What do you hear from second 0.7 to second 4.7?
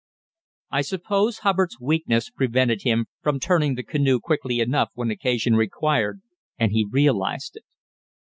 I suppose Hubbard's weakness prevented him from turning the canoe quickly